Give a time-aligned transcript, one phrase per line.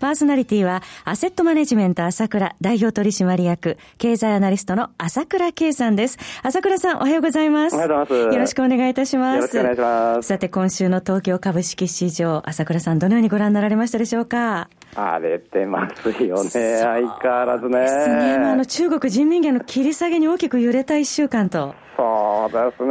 [0.00, 6.18] パーソナリティは、アセットマネジメント朝倉代表取締役、経済アナリストの朝倉慶さんです。
[6.42, 7.76] 朝倉さん、おはようございます。
[7.76, 8.34] おはようございます。
[8.34, 9.36] よろしくお願いいたします。
[9.36, 10.28] よろしくお願いします。
[10.28, 14.70] さて、今週の東京株式市場、朝倉さん、どのようにご覧になられましたでしょうか？
[14.96, 17.80] 荒れてますよね、相変わらずね。
[17.80, 18.38] ですね。
[18.38, 21.74] まあ、あの、中国人民元の切り下げに大きく揺れた一週間と。
[21.96, 22.88] そうですね。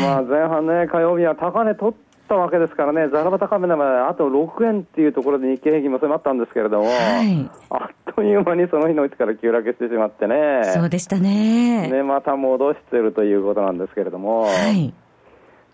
[0.00, 1.94] まあ、前半ね、火曜日は高値取っ
[2.28, 6.90] たわけですからね、ざらば高めであと6円っていうところで日経平均も迫ったんですけれども、は
[7.22, 11.88] い、あっという間にその日のうちから急落してしまってね、そうでしたね。
[11.90, 14.92] で、また戻してるということなんですけれども、はい、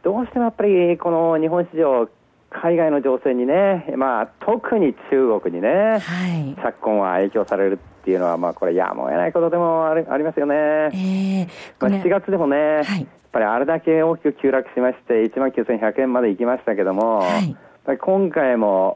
[0.02, 2.08] どうしてもやっぱりこの日本市場、
[2.50, 10.54] 海外の情勢にね、まあ、特に中国にね、はい、昨今は影響されるっていうのは、まあ、これ、やむを得ないことでもありありますよね。
[10.54, 18.94] えーまあ、7月でもね、はいぱりあれだけ大きく急落しまして、1万9100円まで行きましたけども、はい、今回も、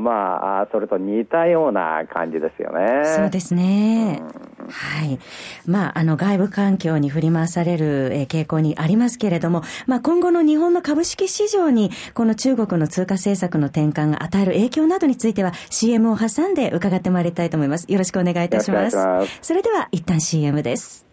[0.00, 3.04] まあ、それと似たような感じですよね。
[3.04, 4.22] そうですね。
[4.58, 5.18] うん、はい。
[5.66, 17.84] まあ、あの、外部環境に振り回される、えー、傾向にありますけれども、まあ、今後の日本の株式市場に、この中国の通貨政策の転換が与える影響などについては、CM を挟んで伺ってまいりたいと思います。
[17.92, 18.96] よろしくお願いいたします。
[18.96, 21.04] ますそれでは、一旦 CM です。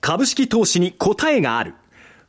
[0.00, 1.74] 株式投資に答えがある。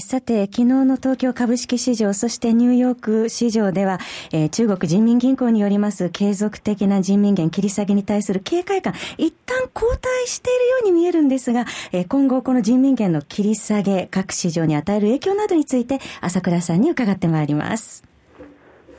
[0.00, 3.98] さて、昨日の東京株式市場、そしてニューヨーク市場では、
[4.32, 18.02] えー、中国人民銀行によります継続的な人民元切り下げに対する警戒感、一旦後退しているように見えるんですが、えー、今後この人民元の切り下げ、各市場に与える影響などについて、朝倉さんに伺ってまいります。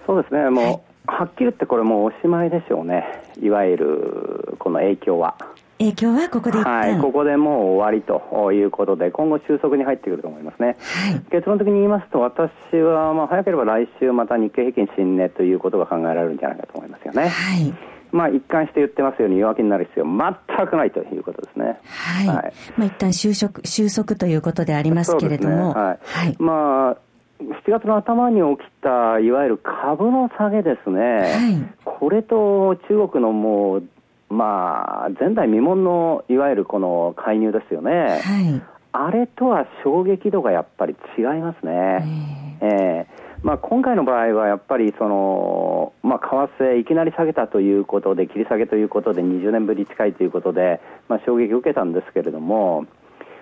[0.05, 3.03] そうですね、もう、はい、はっきり言ってこれもうおしまいでしょうね。
[3.41, 5.35] いわゆる、この影響は。
[5.79, 10.77] 影響はここではい、ここでもう終わりということで、今後収束に入ってくると思いますね。
[10.79, 17.29] はい、結論的に言いますと、私はまあ早ければ来週また日経平均新値ということが考えられるんじゃないかと思いますよね。
[17.29, 17.73] はい。
[18.11, 21.79] まあ一貫して言ってますように弱気になる必要全くないということですね。
[21.85, 22.27] はい。
[22.27, 25.73] はい、まあ一旦収束、収束ということでありますけれども。
[25.75, 25.99] ね、はい。
[26.03, 27.07] はい、まあ、
[27.39, 33.83] 7月の頭に起きたいわゆる株の下げですね、はい、これと中国のもう
[34.29, 38.61] まあ、前代未聞のいわゆるこの介入ですよね、はい、
[38.91, 42.57] あれとは衝撃度がやっぱり違いますね。
[42.61, 52.85] えー、えーまあ、今回の場合はやっぱりその、まあ、為替いきなり下げたということで切り下げということで20年ぶり近いということで、まあ、衝撃を受けたんですけれども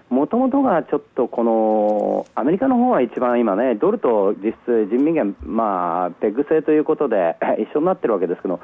[0.10, 8.60] もともとがちょっとこのアメリカの方は一番今ねドルと実質人民元、まあ、ペグ制ということで 一緒になってるわけですけど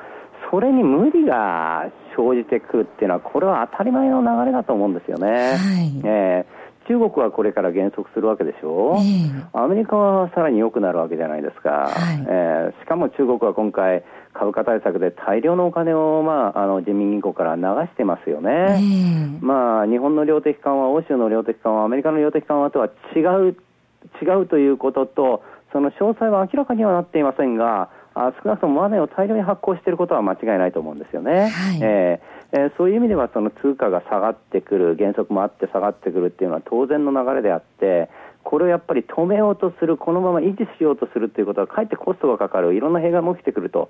[0.51, 5.27] それに無理が生じてくるっていうのは、これは当たり前の流れだと思うんですよね。
[5.27, 8.95] はい、えー中国はこれから減速するわけでしょ。
[8.95, 8.99] う、え。
[8.99, 14.03] ー、アメリカはさらに良くなるわけじゃないですか、はい、えー、しかも中国は今回、
[14.33, 23.55] 株価対策で大量のお金を、まあ、あの人民銀行から流してますよね、えー、まあ、日本の量的緩和、欧州の量的緩和、アメリカの量的緩和とは違う
[24.21, 31.49] 違うということと、その詳細は明らかにはなっていませんが、あ少なくともマネーを大量に発行していることは間違いないと思うんですよね。
[31.49, 38.09] はい、えー、えー、そういう意味ではその通貨が下がってくる原則もあって下がってくるっていうのは当然の流れであって
[38.43, 43.89] これをやっぱり止めようとするこのまま維持しようとするということはかえってコストがかかるいろんな弊害も起きてくると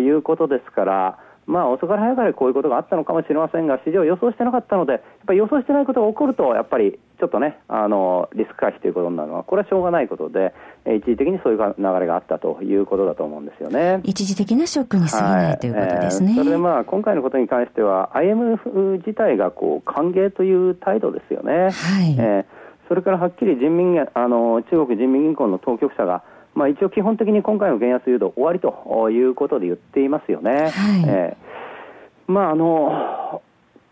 [0.00, 1.18] いうことですから。
[1.46, 10.54] まあ、遅かれ早かれこういうことがあったのかもしれませんが、市場予想してなかったので、やっぱり予想してないことが起こると、やっぱりちょっとね、あのリスク回避ということになるのは、これはしょうがないことで、
[10.86, 14.00] 一時的にそういう流れがあったということだと思うんですよね。
[14.04, 16.32] 一時的なショックに過ぎない、はい、ということですね。
[16.32, 21.52] えー、それでまあ、今回のことに関しては、IMF 自体がこう歓迎という態度ですよね。
[21.52, 26.22] はい、えーそそれからはっきり人民あの中国人民銀行の当局者が、
[26.54, 30.50] まあ、一応基本的に今回の減安誘導終わりということで言っていますよね。
[30.50, 30.70] はい、
[31.06, 33.42] えー、まああの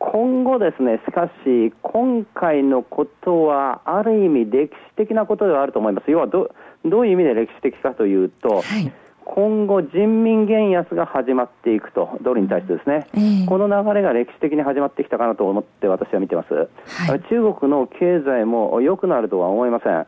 [0.01, 6.11] 今後ですね、しかし、今回のことは、ある意味歴史的なことではあると思います。
[6.11, 6.51] 要はど、
[6.87, 8.91] どういう意味で歴史的かというと、はい、
[9.27, 16.55] 今後、人民元安が始まっていくと、ドルに対してですね、えー、この流れが歴史的に始まってきたかなと思って私は見てます。
[16.55, 20.07] はい、中国の経済も良くなるとは思いません。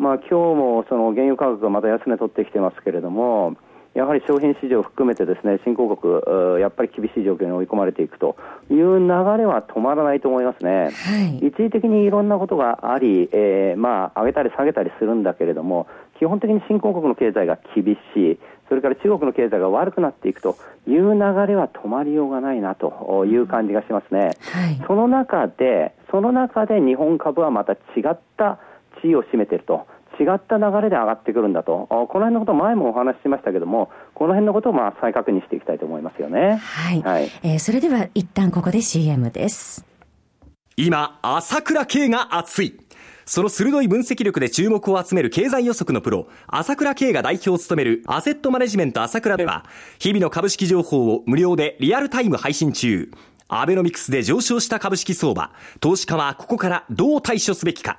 [0.00, 3.56] まあ、今日もその原油価格がまた安値取ってきてますけれども、
[3.94, 8.36] やはり商品市場を含めてですね新興国、やっぱり厳しい状況に追い込まれていくと
[8.70, 15.86] いう流れは止まらないと思いますね、はい、一時的にいろんなことがあり、えー、まあ、上げたり下げたりするんだけれども、
[16.18, 18.38] 基本的に新興国の経済が厳しい、
[18.68, 20.56] それから中国の経済が悪くなっていくと
[20.86, 24.30] いう流れは止まりようがないなという感じがしますね。
[24.52, 27.76] はい、その中で、その中で日本株はまた違
[28.08, 28.60] った
[29.02, 29.86] 地位を占めていると。
[30.20, 36.56] 違った流れで上がってくるんだと、この辺のこと前もお話ししましたけども、この辺のことをまあ再確認していきたいと思いますよね。
[36.56, 37.00] はい。
[37.00, 39.86] はい、えー、それでは一旦ここで CM です。
[40.76, 42.78] 今、朝倉慶が熱い。
[43.24, 49.64] その鋭い分析力で注目を集める経済予測のプロ、朝倉慶が代表を務めるアセットマネジメント朝倉では、
[50.00, 53.10] 日々の株式情報を無料でリアルタイム配信中。
[53.52, 55.50] アベノミクスで上昇した株式相場、
[55.80, 57.98] 投資家はここからどう対処すべきか。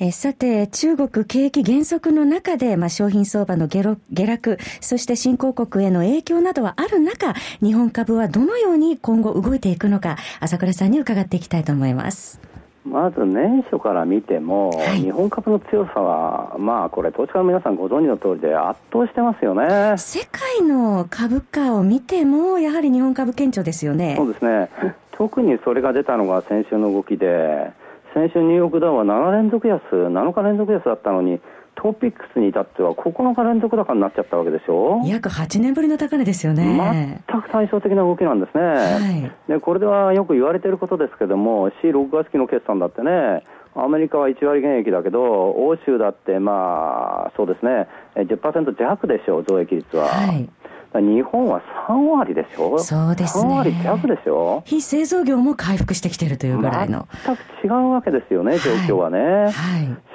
[0.00, 12.40] えさて、中国景気減速の中で、まあ、商品相場の下落、そして新興国への影響などはある中、日本株はどのように今後動いていくのか、朝倉さんに伺っていきたいと思います。
[12.84, 24.14] まず年初から見ても、はい、日本株の強さは、まあこれ、投資家の皆さんご存知の通りで圧倒してますよね世界の株価を見ても、やはり日本株顕著ですよね。
[24.16, 24.70] そうですね
[25.10, 27.72] 特にそれが出たのが先週の動きで、
[28.14, 31.40] 先週ニューヨークダウは7連続安、7日連続安だったのに、
[31.74, 35.00] トピックスに至っては9日連続高になっちゃったわけでしょ？
[35.04, 37.22] 約8年ぶりの高値ですよね。
[37.30, 38.64] 全く対照的な動きなんですね。
[38.64, 43.44] はい、でこれではよく言われていることですけども、C6 月期の決算だってね、
[43.76, 50.06] アメリカは1割減益だけど、欧州だって、まあ、そうですね、10%弱でしょう、増益率は。
[50.06, 50.48] はい
[51.00, 52.78] 日本は3割でしょ？
[52.78, 53.50] そうですね。
[53.50, 54.62] 3割弱でしょ？
[54.66, 57.08] 非製造業も回復してきてるというぐらいの。
[57.24, 59.18] 全く違うわけですよね、状況はね。
[59.18, 59.48] はい。
[59.48, 59.50] はい、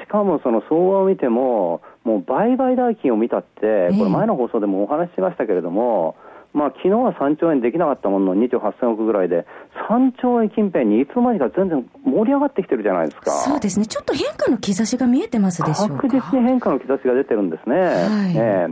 [0.02, 6.16] しかもその相場を見ても、もう売買代金を見たって、これ前の放送でもお話ししましたけれども、
[6.54, 9.46] えー、まあ昨日は3兆円できなかったものの2兆8000億ぐらいで、
[9.90, 13.32] 3兆円近辺にいつの間にか全然盛り上がってきてるじゃないですか。
[13.32, 13.86] そうですね。
[13.86, 16.04] ちょっと変化の兆しが見えてますでしょうか？
[16.04, 17.76] 確実に変化の兆しが出てるんですね。
[17.76, 17.88] はい、
[18.36, 18.68] え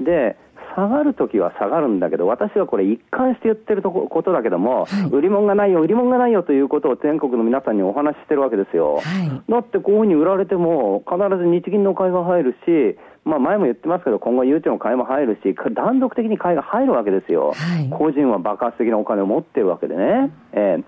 [0.00, 0.36] ー、で、
[0.74, 8.96] 下がるときは下がるんだけど、私はこれ、一貫して言ってることだけども、はい、売り物がないよ、売り物がないよということを全国の皆さんにお話ししてるわけですよ。
[8.96, 20.32] はい、だってこういうふうに売られても、必ず日銀の買いが入るし、まあ、前も言ってますけど、今後、ゆうちょの買いも入るし、断続的に買いが入るわけですよ、はい、個人は爆発的なお金を持ってるわけでね。
[20.52, 20.78] え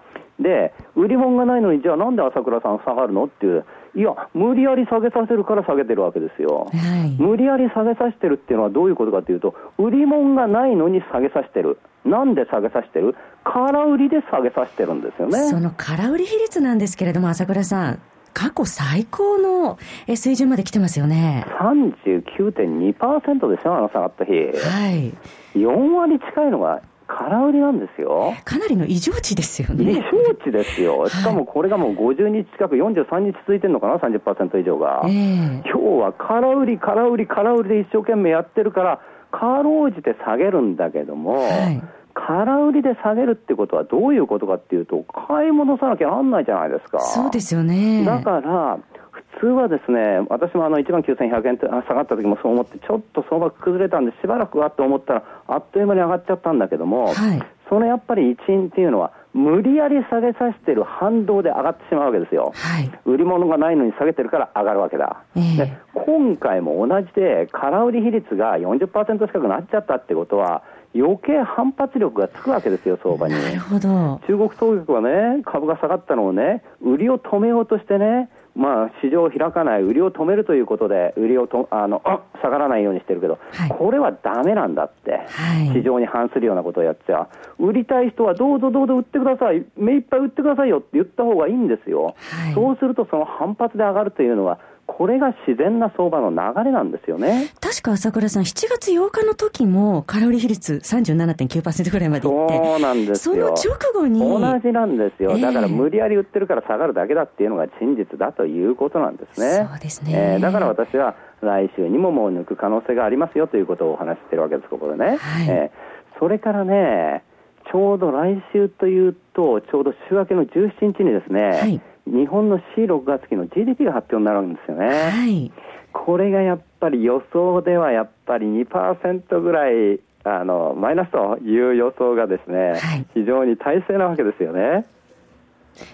[0.40, 3.64] ー、で、売り物がないのに、じゃあなんで朝倉さん下がるのっていう。
[3.94, 18.00] いや、無理やり下げさせるから下げてるわけですよ、はい、無理やり下げさせてるっていうのはどういうことかというと、売り物がないのに下げさせてる、なんで下げさせてる、空売りで下げさせてるんですよねその空売り比率なんですけれども、朝倉さん、
[18.32, 19.78] 過去最高の
[20.14, 21.44] 水準まで来てますよね。
[21.60, 24.32] 39.2%でしょ、あの下がった日。
[24.32, 25.12] はい。
[25.54, 26.80] 4割近いのが
[27.18, 28.32] 空売りなんですよ。
[28.44, 29.92] かなりの異常値ですよね。
[29.92, 30.02] 異常
[30.44, 31.08] 値ですよ。
[31.08, 35.02] しかもこれがもう50日近く、43日続いてるのかな、30%以上が。
[35.04, 39.00] えー、今日は空売り、空売り、空売りで一生懸命やってるから、
[39.30, 41.82] かろうじて下げるんだけども、はい
[42.14, 47.00] 空売りで下げるってことはどういうことかっていうと、買い戻さなきゃなんないじゃないですか。
[47.00, 48.04] そうですよね。
[48.04, 49.01] だから、普
[49.40, 70.62] 通はですね、私もあの1万9100円下がった時もそう思って、ちょっと相場崩れたんで、しばらくはと思ったら、あっという間に上がっちゃったんだけども、はい、そのやっぱり一因っていうのは、無理やり下げさせてる反動で上がってしまうわけですよ、はい、売り物がないのに下げてるから上がるわけだ、えー、で今回も同じで、空売り比率が40%近くなっちゃったってことは、
[70.94, 73.34] 余計反発力がつくわけですよ、相場に。
[73.34, 74.20] なるほど。
[74.26, 82.02] 中国当局はね、株が下がったのをね、売りを止めようとしてね、まあ、市場を開かない、売りを止めるということで、売りをとあの
[82.42, 87.28] 下がらないようにしてるけど、はい、これはだめなんだって、はい、市場に反するようなことをやっては、
[87.58, 94.58] 売りたい人はどうぞどうぞ売ってください、目いっぱい売ってくださいよって言った方がいいんですよ、はい、そうするとその反発で上がるというのは、
[94.96, 97.50] これが自然な相場の流れなんですよね。
[97.60, 103.34] 確か朝倉さん、7月8日の時も、カロリー比率37.9%ぐらいまでいって、そうなんですよ。
[103.34, 104.20] その直後に。
[104.20, 105.38] 同じなんですよ。
[105.38, 109.66] だから無理やり売ってるから下がるだけだっていうのが真実だということなんですね。
[109.70, 110.12] そうですね。
[110.14, 115.16] えー、だから私は、来週にももう抜く可能性がありますよということをお話してるわけです、ここでね。
[115.16, 117.24] はい、えー、それからね、
[117.70, 124.86] ちょうど来週というと、ちょうど週明けの17日にですね、はい日本の C6 月期の GDP が発表になるんですよね。
[124.88, 125.52] はい、
[125.92, 134.86] これがやっぱり予想ではやっぱり2%ぐらいあのマイナスという予想がですね、はい、非常に大勢なわけですよね。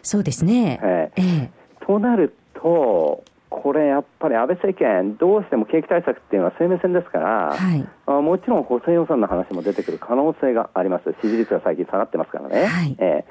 [0.02, 0.80] そうですね。
[0.82, 1.50] ええ
[1.86, 12.66] となると、これやっぱり安倍政権、どうしても景気対策っていうのは生命線ですから、はい、あもちろん補正予算の話も出てくる可能性があります、支持率が最近下がってますからね。
[12.66, 13.24] はい、え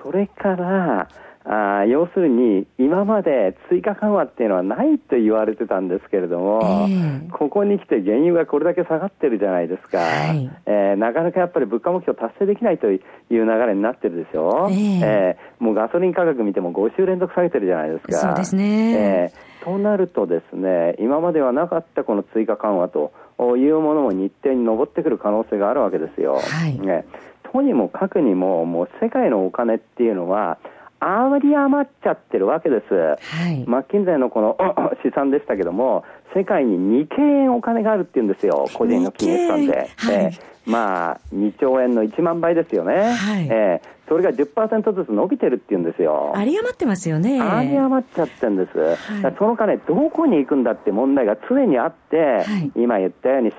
[0.00, 1.08] ー、それから
[1.46, 18.16] あ要するに、今まで追加緩和っていうのはないと言われてたんですけれども、えー、ここに来て原油がこれだけ下がってるじゃないですか、はい、えー、なかなかやっぱり物価目標達成できないという流れになってるでしょ、えー、えー、もうガソリン価格見ても5週連続下げてるじゃないですか。
[18.16, 23.12] そうですね、えー、となるとですね、今まではなかったこの追加緩和と
[23.58, 26.40] いうものも日程に上ってくる可能性があるわけですよ。
[26.40, 27.04] はい、ね
[27.52, 30.58] とにもかくにも、もう世界のお金っていうのは、
[31.04, 32.94] あまり余っちゃってるわけです。
[32.94, 33.16] は
[33.50, 34.56] い、マッキンゼーのこの
[35.02, 39.90] 試算でしたけども、世界に2兆円お金があるっていうんですよ、個人の金融資産で。
[39.96, 43.12] はい、まあ、2兆円の1万倍ですよね。
[43.12, 46.32] はい、えー、それが10%ずつ伸びてるっていうんですよ。
[46.36, 47.36] 有り余ってますよね。
[47.36, 48.78] 有り余っちゃってるんです。
[48.78, 53.52] はい、その金、どこに行くんだって問題が常にあって、はい、今言ったように、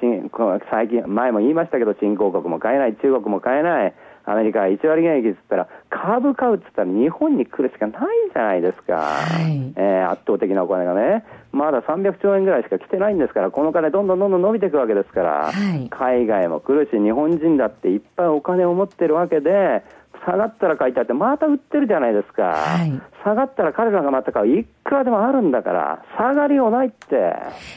[0.72, 3.94] 最近、前も言いましたけど、新興国も買えない、中国も買えない、
[4.26, 8.02] アメリカ1割減益っつったら、株買うっつったら日本に来るしかない
[8.34, 8.96] じゃないですか。
[8.96, 11.24] はい、えー、圧倒的なお金がね。
[11.52, 19.84] まだ300兆円ぐらいしか来てないんですから、この金どんどんどんどん伸びていくわけですから、はい、海外も来るし、日本人だっていっぱいお金を持ってるわけで、
[20.26, 27.34] 下がったら買いたいって、また売ってるじゃないですか、はい、下がったら彼らがまた買う、いくらでもあるんだから、下がりようないって。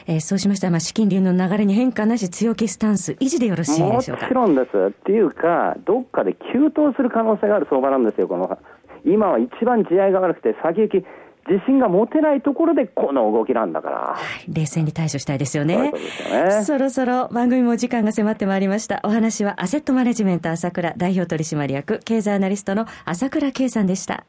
[0.07, 4.23] えー、そうしましたら、まあ、資金流の流れに変化なし、強気スタンス、維持でよろしいでしょうか？
[4.25, 4.77] もちろんです。
[4.89, 8.59] っていうか、どっかで急騰する可能性がある相場なんですよ、この
[9.05, 11.05] 今は一番地合が悪くて、先行き、
[11.49, 13.97] 自信が持てないところでこの動きなんだから。
[13.97, 14.17] は
[14.49, 15.77] い、冷静に対処したいですよね。
[15.77, 16.51] そうですよね。
[16.65, 19.01] そろそろ番組も時間が迫ってまいりました。
[19.05, 24.25] お話はアセットマネジメント朝倉代表取締役経済アナリストの朝倉圭さんでした。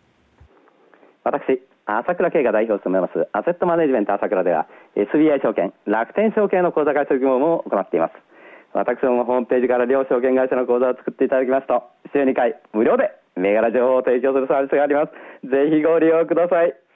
[1.23, 8.13] 私、朝倉圭が代表を務めますアセットマネジメント朝倉では SBI 証券、楽天証券の口座開設業務を行っています。
[8.73, 11.83] 私どもホームページから両証券会社の口座を作っていただきますと、
[12.13, 15.49] 週2回無料で銘柄情報を提供するサービスがあります。
[15.49, 16.75] ぜひご利用ください。